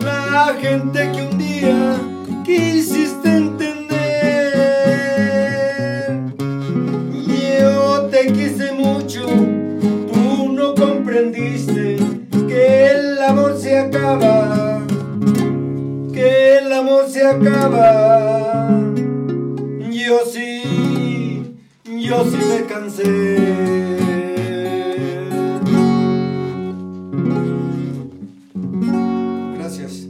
[0.00, 1.96] La gente que un día
[2.44, 3.86] quisiste entender.
[7.60, 11.96] Yo te quise mucho, tú no comprendiste
[12.46, 14.45] que el amor se acaba,
[17.26, 18.68] acaba.
[19.90, 20.56] Yo sí
[22.06, 23.02] yo sí me cansé.
[29.58, 30.06] Gracias.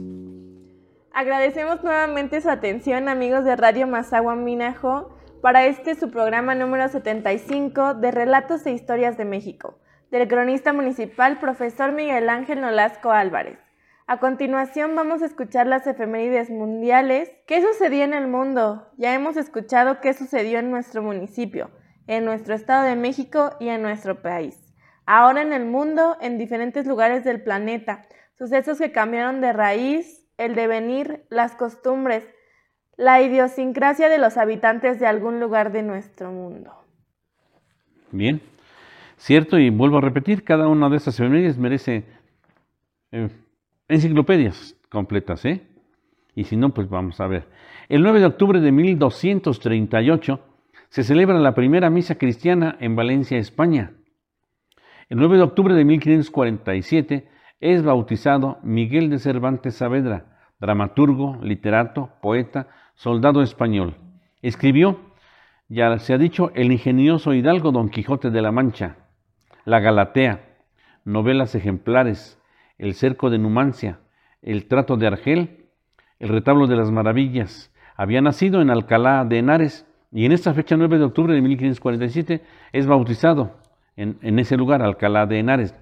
[1.11, 7.95] Agradecemos nuevamente su atención, amigos de Radio Mazagua Minajo, para este su programa número 75
[7.95, 9.79] de Relatos e Historias de México,
[10.11, 13.66] del cronista municipal profesor Miguel Ángel Nolasco Álvarez.
[14.07, 17.29] A continuación vamos a escuchar las efemérides mundiales.
[17.45, 18.87] ¿Qué sucedió en el mundo?
[18.97, 21.69] Ya hemos escuchado qué sucedió en nuestro municipio
[22.07, 24.73] en nuestro Estado de México y en nuestro país.
[25.05, 28.05] Ahora en el mundo, en diferentes lugares del planeta,
[28.37, 32.23] sucesos que cambiaron de raíz, el devenir, las costumbres,
[32.95, 36.73] la idiosincrasia de los habitantes de algún lugar de nuestro mundo.
[38.11, 38.41] Bien,
[39.17, 42.05] cierto, y vuelvo a repetir, cada una de estas efemérides merece
[43.11, 43.29] eh,
[43.87, 45.67] enciclopedias completas, ¿eh?
[46.35, 47.47] Y si no, pues vamos a ver.
[47.89, 50.39] El 9 de octubre de 1238
[50.89, 53.93] se celebra la primera misa cristiana en Valencia, España.
[55.09, 57.27] El 9 de octubre de 1547
[57.59, 63.95] es bautizado Miguel de Cervantes Saavedra, dramaturgo, literato, poeta, soldado español.
[64.41, 64.99] Escribió,
[65.69, 68.97] ya se ha dicho, el ingenioso hidalgo Don Quijote de la Mancha,
[69.65, 70.57] La Galatea,
[71.03, 72.36] novelas ejemplares,
[72.77, 73.99] El cerco de Numancia,
[74.41, 75.65] El trato de Argel,
[76.19, 77.73] El retablo de las maravillas.
[77.95, 82.41] Había nacido en Alcalá de Henares y en esta fecha 9 de octubre de 1547
[82.71, 83.57] es bautizado
[83.95, 85.75] en, ese lugar, Alcalá de Henares.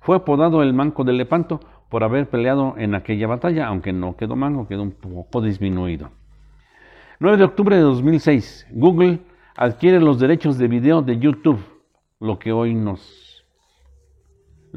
[0.00, 4.36] Fue apodado el Manco de Lepanto por haber peleado en aquella batalla, aunque no quedó
[4.36, 6.10] manco, quedó un poco disminuido.
[7.20, 9.20] 9 de octubre de 2006, Google
[9.56, 11.60] adquiere los derechos de video de YouTube,
[12.20, 13.27] lo que hoy nos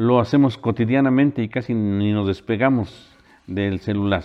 [0.02, 4.24] lo hacemos cotidianamente y casi ni nos despegamos del celular.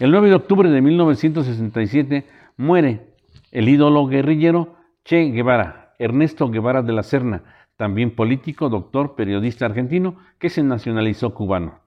[0.00, 2.26] El 9 de octubre de 1967
[2.56, 3.12] muere
[3.52, 4.74] el ídolo guerrillero
[5.04, 7.44] Che Guevara, Ernesto Guevara de la Serna,
[7.76, 11.78] también político, doctor, periodista argentino, que se nacionalizó cubano.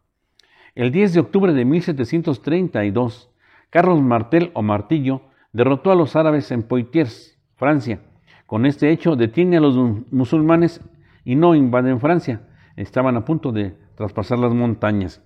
[0.73, 3.29] El 10 de octubre de 1732,
[3.69, 7.99] Carlos Martel o Martillo derrotó a los árabes en Poitiers, Francia.
[8.45, 9.75] Con este hecho detiene a los
[10.11, 10.81] musulmanes
[11.25, 12.41] y no invaden Francia.
[12.77, 15.21] Estaban a punto de traspasar las montañas.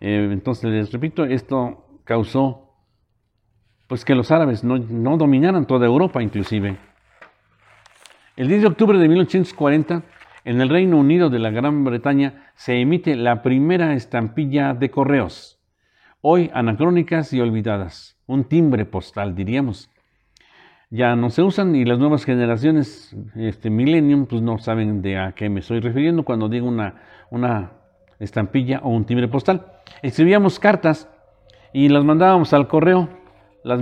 [0.00, 2.70] Eh, entonces les repito, esto causó
[3.88, 6.76] pues que los árabes no, no dominaran toda Europa inclusive.
[8.36, 10.02] El 10 de octubre de 1840,
[10.44, 15.60] en el Reino Unido de la Gran Bretaña, se emite la primera estampilla de correos,
[16.22, 19.89] hoy anacrónicas y olvidadas, un timbre postal, diríamos.
[20.92, 25.32] Ya no se usan y las nuevas generaciones, este millennium, pues no saben de a
[25.32, 26.96] qué me estoy refiriendo cuando digo una,
[27.30, 27.74] una
[28.18, 29.66] estampilla o un timbre postal.
[30.02, 31.08] Escribíamos cartas
[31.72, 33.08] y las mandábamos al correo,
[33.62, 33.80] las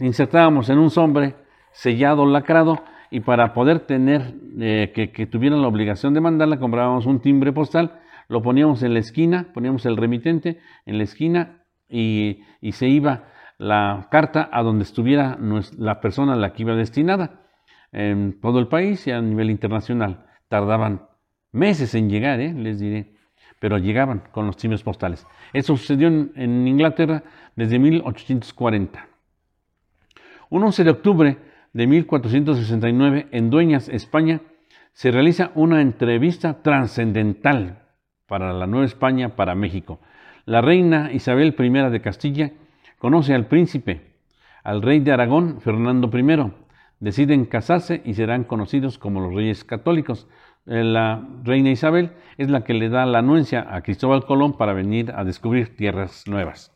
[0.00, 1.36] insertábamos en un sombre
[1.70, 7.20] sellado, lacrado, y para poder tener, eh, que, tuvieran la obligación de mandarla, comprábamos un
[7.20, 12.40] timbre postal, lo poníamos en la esquina, poníamos el remitente en la esquina y,
[12.72, 13.28] se iba
[13.58, 15.36] la carta a donde estuviera
[15.76, 17.42] la persona a la que iba destinada,
[17.92, 20.26] en todo el país y a nivel internacional.
[20.48, 21.08] Tardaban
[21.52, 22.52] meses en llegar, ¿eh?
[22.52, 23.14] les diré,
[23.58, 25.26] pero llegaban con los timbres postales.
[25.52, 27.24] Eso sucedió en, en Inglaterra
[27.56, 29.06] desde 1840.
[30.50, 31.38] Un 11 de octubre
[31.72, 34.40] de 1469 en Dueñas, España,
[34.92, 37.82] se realiza una entrevista trascendental
[38.26, 40.00] para la Nueva España, para México.
[40.44, 42.52] La reina Isabel I de Castilla
[42.98, 44.14] conoce al príncipe,
[44.64, 46.52] al rey de Aragón, Fernando I.
[47.00, 50.28] Deciden casarse y serán conocidos como los reyes católicos.
[50.66, 54.72] Eh, la reina Isabel es la que le da la anuencia a Cristóbal Colón para
[54.72, 56.74] venir a descubrir tierras nuevas.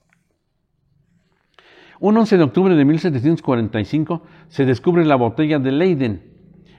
[1.98, 6.22] Un 11 de octubre de 1745 se descubre la botella de Leyden,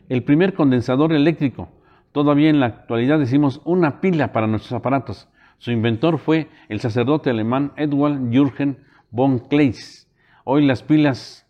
[0.10, 1.70] el primer condensador eléctrico.
[2.12, 5.30] Todavía en la actualidad decimos una pila para nuestros aparatos.
[5.58, 8.78] Su inventor fue el sacerdote alemán Edward Jürgen
[9.14, 10.10] von Kleist.
[10.44, 11.46] Hoy las pilas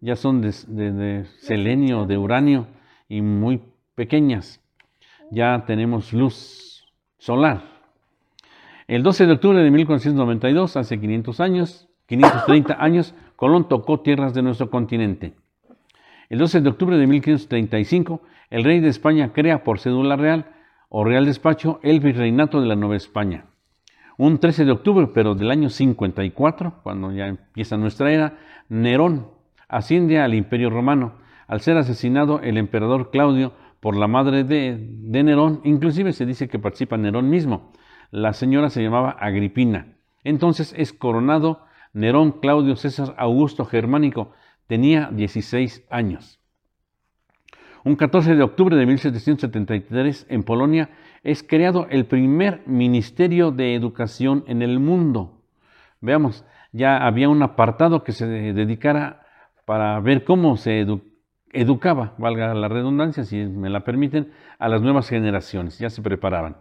[0.00, 2.68] ya son de, de selenio, de uranio
[3.08, 3.60] y muy
[3.96, 4.62] pequeñas.
[5.30, 6.86] Ya tenemos luz
[7.18, 7.64] solar.
[8.86, 14.42] El 12 de octubre de 1492, hace 500 años, 530 años, Colón tocó tierras de
[14.42, 15.34] nuestro continente.
[16.28, 20.46] El 12 de octubre de 1535, el rey de España crea por cédula real
[20.88, 23.46] o real despacho el virreinato de la Nueva España.
[24.16, 28.38] Un 13 de octubre, pero del año 54, cuando ya empieza nuestra era,
[28.68, 29.28] Nerón
[29.68, 31.14] asciende al Imperio Romano.
[31.46, 36.48] Al ser asesinado el emperador Claudio por la madre de, de Nerón, inclusive se dice
[36.48, 37.72] que participa Nerón mismo.
[38.10, 39.96] La señora se llamaba Agripina.
[40.22, 44.32] Entonces es coronado Nerón Claudio César Augusto Germánico
[44.66, 46.40] tenía 16 años.
[47.84, 50.90] Un 14 de octubre de 1773 en Polonia
[51.24, 55.40] es creado el primer Ministerio de Educación en el mundo.
[56.00, 59.22] Veamos, ya había un apartado que se dedicara
[59.64, 60.86] para ver cómo se
[61.52, 66.56] educaba, valga la redundancia, si me la permiten, a las nuevas generaciones, ya se preparaban.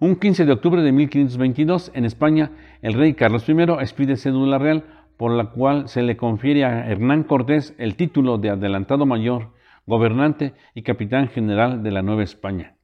[0.00, 2.50] Un 15 de octubre de 1522, en España,
[2.82, 4.84] el rey Carlos I expide cédula real
[5.16, 9.52] por la cual se le confiere a Hernán Cortés el título de adelantado mayor,
[9.86, 12.75] gobernante y capitán general de la Nueva España.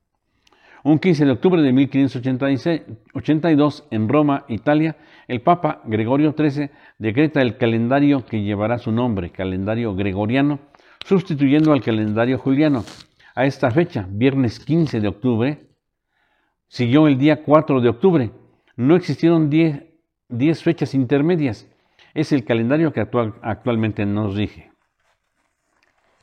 [0.84, 4.96] Un 15 de octubre de 1582, en Roma, Italia,
[5.28, 10.58] el Papa Gregorio XIII decreta el calendario que llevará su nombre, calendario gregoriano,
[11.04, 12.84] sustituyendo al calendario juliano.
[13.36, 15.68] A esta fecha, viernes 15 de octubre,
[16.66, 18.32] siguió el día 4 de octubre.
[18.74, 21.68] No existieron 10 fechas intermedias.
[22.12, 24.72] Es el calendario que actualmente nos rige.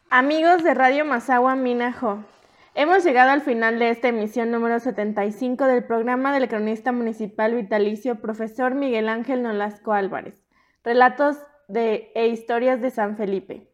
[0.09, 2.25] Amigos de Radio Mazagua Minajo,
[2.75, 8.21] hemos llegado al final de esta emisión número 75 del programa del cronista municipal vitalicio
[8.21, 10.43] profesor Miguel Ángel Nolasco Álvarez.
[10.83, 13.67] Relatos de, e historias de San Felipe.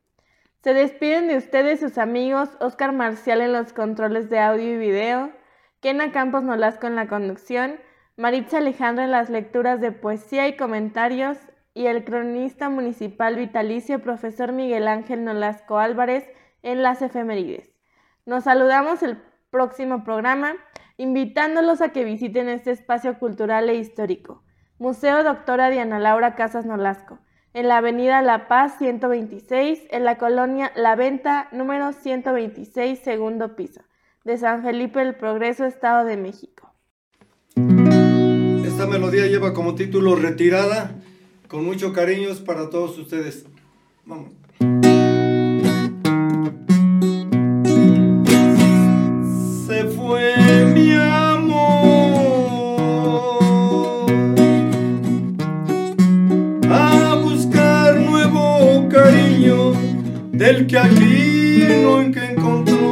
[0.64, 5.32] Se despiden de ustedes sus amigos Oscar Marcial en los controles de audio y video,
[5.80, 7.80] Kena Campos Nolasco en la conducción,
[8.18, 11.38] Maritza Alejandra en las lecturas de poesía y comentarios,
[11.76, 16.24] y el cronista municipal vitalicio profesor Miguel Ángel Nolasco Álvarez
[16.64, 17.75] en las efemérides.
[18.26, 19.20] Nos saludamos el
[19.52, 20.56] próximo programa,
[20.98, 24.42] invitándolos a que visiten este espacio cultural e histórico,
[24.80, 27.20] Museo Doctora Diana Laura Casas Nolasco,
[27.54, 33.82] en la Avenida La Paz 126, en la colonia La Venta número 126, segundo piso,
[34.24, 36.74] de San Felipe del Progreso, Estado de México.
[38.66, 40.96] Esta melodía lleva como título Retirada
[41.48, 43.46] con mucho cariño para todos ustedes.
[44.04, 44.45] Vamos.
[60.38, 62.85] Del que aquí no encontró.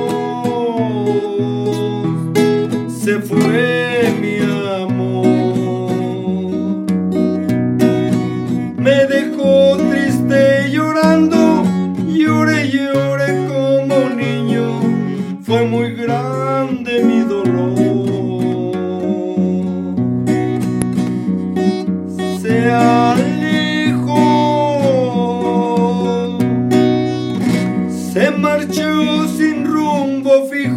[30.33, 30.73] Se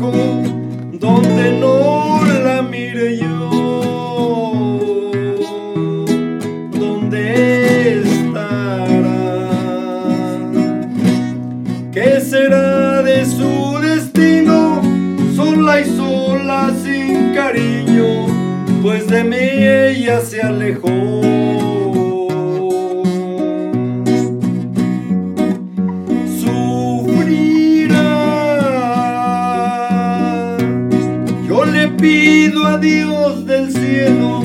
[32.79, 34.43] Dios del cielo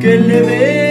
[0.00, 0.83] que le dé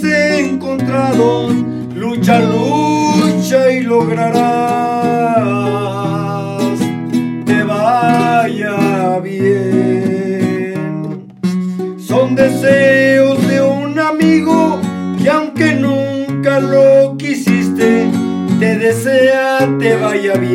[0.00, 1.52] sueños encontrados,
[1.94, 4.42] lucha, lucha y lograrás.
[7.46, 11.28] Te vaya bien,
[11.98, 13.38] son deseos
[14.12, 14.78] amigo
[15.22, 18.06] que aunque nunca lo quisiste,
[18.58, 20.52] te desea te vaya bien.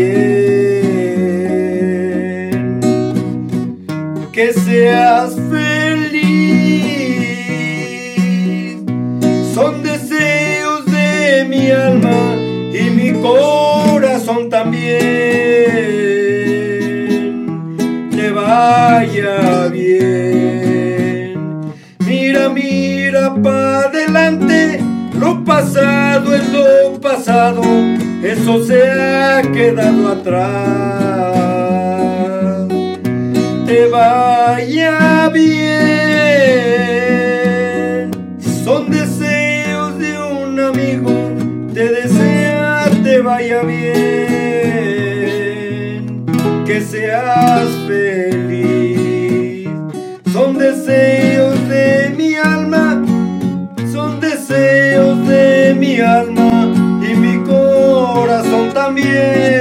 [4.31, 5.35] Que seas
[13.27, 14.97] corazón también.
[18.11, 21.17] Te vaya bien.
[21.99, 24.79] Mira, mira para adelante,
[25.19, 27.61] lo pasado es lo pasado,
[28.23, 31.37] eso se ha quedado atrás.
[33.65, 36.06] Te vaya bien,
[46.81, 49.67] seas feliz.
[50.31, 53.03] Son deseos de mi alma,
[53.91, 59.56] son deseos de mi alma y mi corazón también.